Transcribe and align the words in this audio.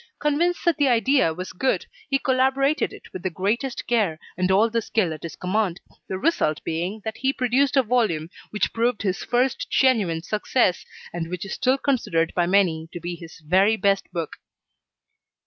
Convinced 0.17 0.65
that 0.65 0.77
the 0.77 0.87
idea 0.87 1.31
was 1.31 1.53
good, 1.53 1.85
he 2.09 2.19
elaborated 2.27 2.91
it 2.91 3.13
with 3.13 3.21
the 3.21 3.29
greatest 3.29 3.85
care 3.85 4.17
and 4.35 4.49
all 4.49 4.67
the 4.67 4.81
skill 4.81 5.13
at 5.13 5.21
his 5.21 5.35
command, 5.35 5.79
the 6.07 6.17
result 6.17 6.59
being 6.63 7.01
that 7.05 7.17
he 7.17 7.31
produced 7.31 7.77
a 7.77 7.83
volume 7.83 8.31
which 8.49 8.73
proved 8.73 9.03
his 9.03 9.19
first 9.23 9.69
genuine 9.69 10.23
success, 10.23 10.85
and 11.13 11.29
which 11.29 11.45
is 11.45 11.53
still 11.53 11.77
considered 11.77 12.33
by 12.35 12.47
many 12.47 12.89
to 12.91 12.99
be 12.99 13.13
his 13.15 13.41
very 13.45 13.77
best 13.77 14.11
book. 14.11 14.37